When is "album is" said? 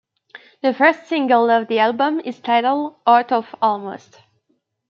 1.77-2.39